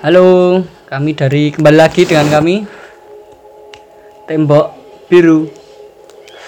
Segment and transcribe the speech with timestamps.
[0.00, 0.56] Halo,
[0.88, 2.64] kami dari kembali lagi dengan kami
[4.24, 4.72] Tembok
[5.12, 5.44] Biru.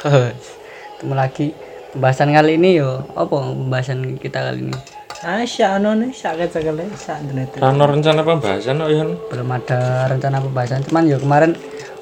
[0.96, 1.52] Ketemu lagi.
[1.92, 4.76] Pembahasan kali ini yo, apa pembahasan kita kali ini?
[5.20, 5.44] Ah,
[5.76, 7.60] ono nih, sak kecekele, sak internet.
[7.60, 9.20] Rano rencana pembahasan kok Yan.
[9.28, 11.52] Belum ada rencana pembahasan, cuman yo kemarin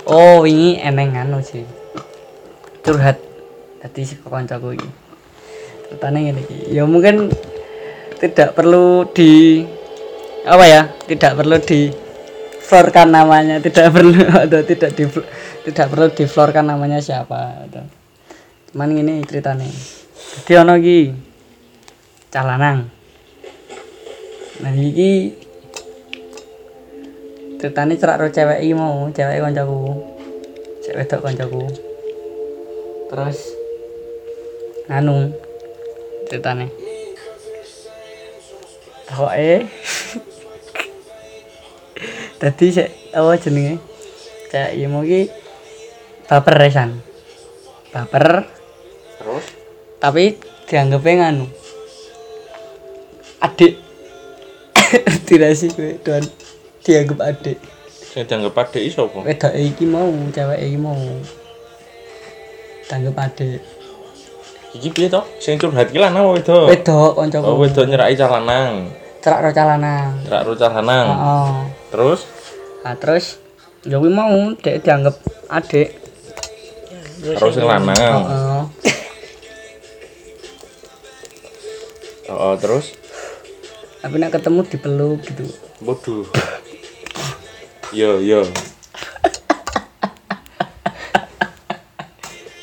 [0.06, 1.66] oh wingi eneng anu sih.
[2.86, 3.18] Curhat
[3.82, 4.90] tadi si kancaku iki.
[5.90, 6.70] Ceritanya ngene iki.
[6.70, 7.26] Ya mungkin
[8.22, 9.66] tidak perlu di
[10.44, 10.82] apa ya?
[11.04, 11.90] Tidak perlu di
[12.70, 15.04] florkan namanya, tidak perlu atau tidak di
[15.66, 17.84] tidak perlu di florkan namanya siapa atau.
[18.70, 19.66] Cuman ini ceritanya.
[19.66, 21.10] Jadi ono iki
[22.30, 22.86] calanang.
[24.62, 25.34] Nah iki
[27.58, 29.98] ceritanya cerak ro cewek mau cewek kancaku.
[30.86, 31.62] Cewek wedok kancaku.
[33.10, 33.38] Terus
[34.86, 35.34] anu
[36.30, 36.70] ceritanya.
[39.10, 39.66] Pokoknya
[42.40, 43.76] tadi sik apa jenenge?
[44.48, 45.28] Cewek iki mau iki
[46.24, 47.04] baper resan.
[47.92, 48.48] Baper.
[49.20, 49.44] Terus?
[50.00, 51.46] Tapi dianggapnya nganu.
[53.44, 53.76] Adik.
[55.28, 56.24] Tidak sih gue dan
[56.80, 57.60] dianggap adik.
[57.86, 59.20] Sing dianggap adek iso apa?
[59.22, 60.96] wedok iki mau cewek iki mau.
[62.88, 63.60] Dianggap adik.
[64.80, 65.20] Iki piye to?
[65.38, 66.66] Sing curhat ki lanang apa wedok?
[66.72, 68.88] wedok kancaku Oh, wedok nyerai calanang.
[69.20, 72.20] cerak ro calanang Terak ro oh Terus
[72.80, 73.36] nah terus
[73.84, 75.20] ya kuwi mau dek dianggap
[75.52, 76.00] adik
[77.20, 78.24] terus sing lanang.
[78.24, 78.64] oh
[82.30, 82.94] Oh, terus
[84.00, 85.44] tapi nak ketemu dipeluk gitu
[85.84, 86.24] bodoh.
[87.92, 88.46] Yo yo.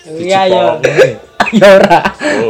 [0.08, 0.64] Iya, ya.
[1.60, 2.00] ya ora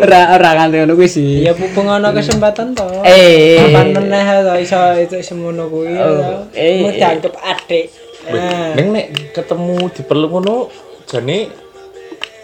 [0.02, 2.88] ora ora kan ngono kuwi sih Ya mumpung ono kesempatan to.
[3.06, 5.94] eh Kapan meneh to iso itu semono kuwi.
[5.94, 6.30] Oh, ya.
[6.58, 6.98] eh, Mau eh.
[6.98, 7.86] dianggap adik.
[8.28, 10.56] Nah, Neng nek ketemu diperlu ngono
[11.06, 11.48] jane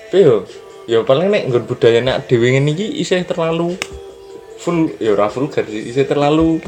[0.07, 0.45] piye?
[0.85, 3.75] Ya paling nek nggon budaya nek dhewe ngene iki isih terlalu
[4.59, 6.63] full ya ora vulgar sih, isih terlalu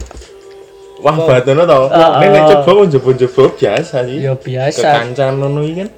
[1.04, 1.80] Wah, batono to.
[1.92, 4.24] Nek nek coba coba-coba biasa sih.
[4.24, 5.90] ya biasa kancan ngono iki kan.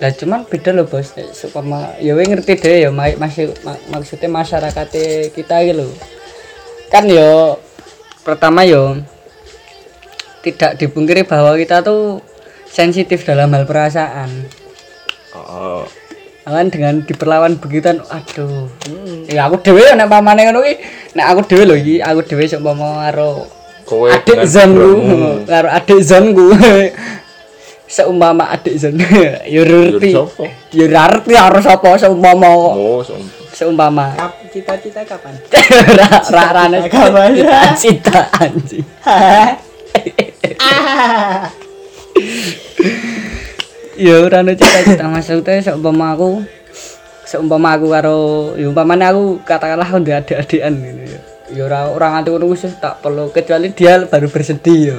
[0.00, 4.32] Lah cuman beda loh bos, supaya ya we ngerti deh ya ma- masih ma- maksudnya
[4.32, 4.86] masyarakat
[5.36, 5.92] kita gitu.
[6.88, 7.60] Kan yo
[8.24, 8.96] pertama yo
[10.40, 12.24] tidak dipungkiri bahwa kita tuh
[12.64, 14.48] sensitif dalam hal perasaan.
[15.36, 15.84] Oh,
[16.48, 18.72] Kan dengan diperlawan begitu aduh.
[19.28, 20.80] Ya aku dhewe nek pamane ngono ki,
[21.14, 23.46] nek aku dhewe lho iki, aku dhewe sok umpama karo
[23.84, 24.90] kowe adik zonku,
[25.44, 26.56] karo adik zonku.
[27.90, 30.14] Seumpama adik zon, ya ngerti.
[30.70, 32.46] Ya ngerti harus apa seumpama.
[32.46, 33.02] Oh,
[33.50, 34.14] seumpama.
[34.54, 35.34] Cita-cita kapan?
[35.98, 37.34] ra ra rane Kapan?
[37.74, 38.86] cita anjing.
[44.00, 46.40] Ya ora ono cita-cita maksudnya seumpama aku
[47.28, 48.18] seumpama aku karo
[48.58, 51.20] ya umpamane aku katakanlah udah adik-adikan gitu ya
[51.50, 54.98] ya ora ora nganti ngono wis tak perlu kecuali dia baru bersedih ya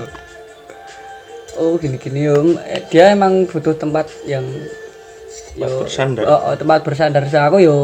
[1.61, 4.43] oh gini-gini yo Eh, dia emang butuh tempat yang
[5.51, 6.23] Tempat bersandar.
[6.31, 7.23] Oh, oh, tempat bersandar.
[7.27, 7.83] So, aku yo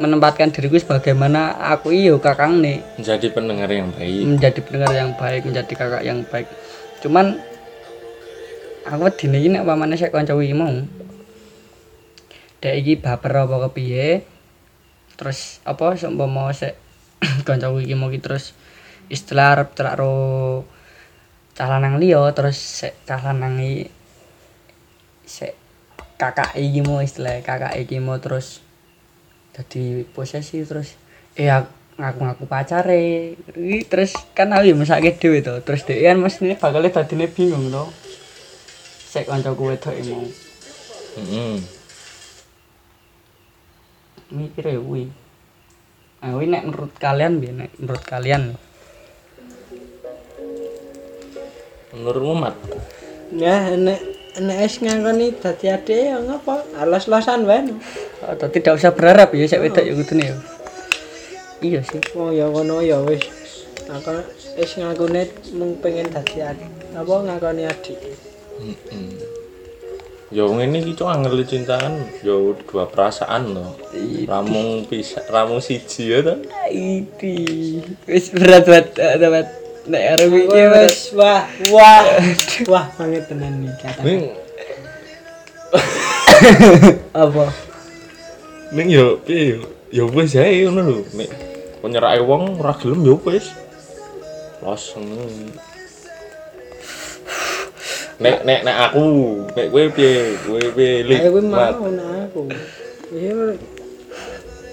[0.00, 4.24] menempatkan diriku sebagaimana aku iyo kakang nih menjadi pendengar yang baik.
[4.24, 6.48] menjadi pendengar yang baik menjadi kakak yang baik.
[7.04, 7.36] Cuman
[8.88, 10.72] aku dini ini apa mana saya kanca iki mau.
[12.64, 14.24] Dek iki baper apa kepiye?
[15.20, 16.72] Terus apa seumpama sek
[17.48, 18.56] kanca iki mau terus
[19.12, 20.00] istilah arep cerak
[21.58, 23.90] ro calanang liya terus sek calanang iki
[25.26, 25.58] sek
[26.14, 28.62] kakak iki mau istilah kakak iki mau terus
[29.58, 30.94] jadi posesi terus
[31.34, 33.34] eh aku ngaku-ngaku pacare.
[33.90, 37.90] Terus kan aku mesake dhewe to terus dhek kan mesti bakal dadine bingung to.
[39.10, 40.30] Sek kancaku wedok iki mau.
[41.18, 41.58] Heeh.
[44.28, 45.08] mikir ya kuwi
[46.20, 48.42] kuwi nek menurut kalian piye nek menurut kalian?
[48.52, 48.67] Menurutmu
[52.34, 52.54] mat?
[53.34, 54.00] Ya nek
[54.38, 56.64] nek wis ngangkoni dadi adik ya ngapa?
[56.78, 57.66] Alas-alasan wae.
[57.66, 57.76] no.
[58.18, 60.36] atau tidak usah berharap ya sek wedok ya kudune ya
[61.62, 63.22] iya sih Oh ya ngono ya wis.
[63.88, 64.14] Aku
[64.58, 66.70] wis ngakune mung pengen dadi adik.
[66.94, 67.98] Apa ngakoni adik?
[68.62, 69.38] Heeh.
[70.28, 73.72] Ya ini iki cok angel cintaan ya dua perasaan loh.
[74.28, 76.34] Ramung bisa ramung siji ya to.
[76.68, 79.46] Idi wis berat banget teman
[79.88, 82.04] nek arep iki wis wah wah
[82.68, 84.04] wah banget tenan nih kata.
[87.24, 87.48] Apa
[88.76, 89.60] ning yo piye yo.
[89.88, 91.00] Ya wis ae ngono lho.
[91.16, 91.32] Nek
[91.80, 93.48] penyerake wong ora gelem ya wis.
[94.60, 94.92] Los
[98.20, 99.04] nek nek nek aku
[99.56, 101.80] nek kowe piye kowe kuwi Mat.
[101.80, 102.44] mau nah aku.
[103.08, 103.56] Iya.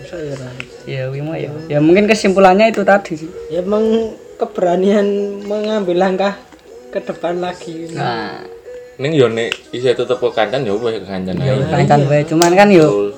[0.06, 0.38] Masa ya
[0.86, 5.08] ya wimo ya ya mungkin kesimpulannya itu tadi sih Ya emang keberanian
[5.44, 6.36] mengambil langkah
[6.92, 7.92] ke depan lagi.
[7.92, 8.40] nah
[8.96, 12.52] ning yo nek isih tetep ke kancan yo wis ke kancan ae kancan wae cuman
[12.56, 13.12] kan yo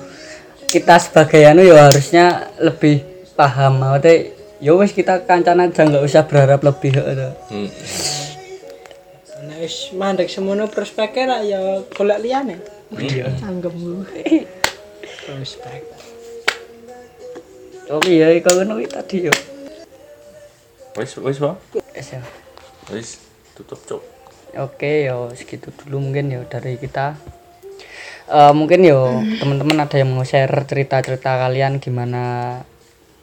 [0.66, 3.06] kita sebagai anu ya harusnya lebih
[3.38, 7.30] paham maksudnya ya wis kita kancan aja nggak usah berharap lebih heeh.
[7.48, 7.68] Hmm.
[9.46, 11.60] Nek wis mandek semono prospeknya ra ya
[11.94, 12.58] golek liyane.
[12.98, 14.02] iya Anggemu.
[15.28, 15.82] Prospek.
[17.88, 19.34] oke ya ngono kuwi tadi yo
[20.98, 21.54] wis wis Pak.
[21.94, 22.22] Wis, ya.
[22.90, 23.08] wis
[23.54, 24.02] tutup cuk.
[24.58, 27.14] Oke yo segitu dulu mungkin yo dari kita.
[28.26, 32.58] Eh mungkin yo teman-teman ada yang mau share cerita-cerita kalian gimana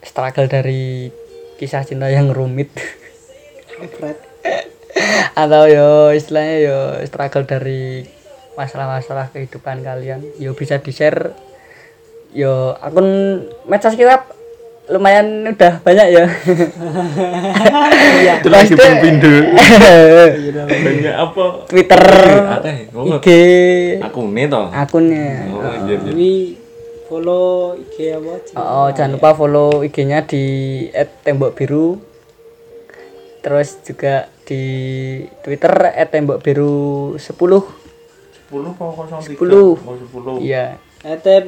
[0.00, 1.12] struggle dari
[1.60, 2.72] kisah cinta yang rumit?
[5.40, 8.08] Atau yo istilahnya yo struggle dari
[8.56, 10.24] masalah-masalah kehidupan kalian.
[10.40, 11.36] Yo bisa di share
[12.32, 14.35] yo akun medsos kita
[14.86, 16.24] lumayan udah banyak ya
[18.36, 19.34] itu lagi Maksudnya- pindu
[20.64, 22.02] banyak apa Twitter
[22.94, 23.26] IG
[23.98, 26.34] aku nih toh akunnya oh iya iya Wi
[27.06, 28.32] follow IG apa?
[28.42, 28.52] Ci?
[28.52, 30.42] Oh, jangan lupa follow IG-nya di
[31.22, 32.02] @tembokbiru.
[33.38, 34.62] Terus juga di
[35.38, 35.70] Twitter
[36.02, 37.22] @tembokbiru10.
[37.22, 37.62] 10
[38.50, 38.84] apa
[39.22, 39.78] 03 Sepuluh.
[39.78, 40.82] oh 10 Iya.
[41.06, 41.46] Ete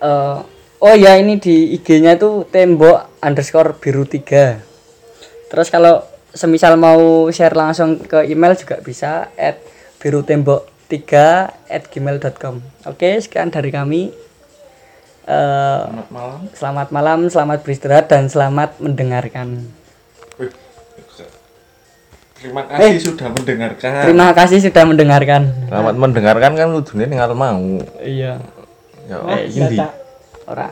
[0.00, 0.38] eh
[0.80, 6.00] oh ya ini di IG-nya tuh tembok underscore biru 3 terus kalau
[6.32, 9.60] semisal mau share langsung ke email juga bisa at
[10.00, 14.08] biru tembok 3 at gmail.com oke sekian dari kami
[15.30, 19.68] Eh, selamat malam selamat malam selamat beristirahat dan selamat mendengarkan
[20.42, 20.50] Wih,
[22.40, 23.90] terima kasih sudah mendengarkan.
[24.08, 25.42] terima kasih sudah mendengarkan.
[25.68, 27.60] Selamat mendengarkan kan kudune tinggal mau.
[28.00, 28.40] Iya.
[29.10, 29.99] Ya ini tak